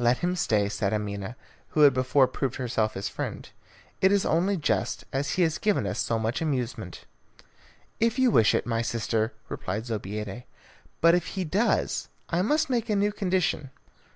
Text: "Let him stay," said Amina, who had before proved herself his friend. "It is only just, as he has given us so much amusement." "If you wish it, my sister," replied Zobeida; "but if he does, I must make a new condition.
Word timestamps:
"Let 0.00 0.18
him 0.18 0.34
stay," 0.34 0.68
said 0.68 0.92
Amina, 0.92 1.36
who 1.68 1.82
had 1.82 1.94
before 1.94 2.26
proved 2.26 2.56
herself 2.56 2.94
his 2.94 3.08
friend. 3.08 3.48
"It 4.00 4.10
is 4.10 4.26
only 4.26 4.56
just, 4.56 5.04
as 5.12 5.34
he 5.34 5.42
has 5.42 5.58
given 5.58 5.86
us 5.86 6.00
so 6.00 6.18
much 6.18 6.42
amusement." 6.42 7.04
"If 8.00 8.18
you 8.18 8.32
wish 8.32 8.52
it, 8.52 8.66
my 8.66 8.82
sister," 8.82 9.32
replied 9.48 9.86
Zobeida; 9.86 10.42
"but 11.00 11.14
if 11.14 11.28
he 11.38 11.44
does, 11.44 12.08
I 12.30 12.42
must 12.42 12.68
make 12.68 12.90
a 12.90 12.96
new 12.96 13.12
condition. 13.12 13.70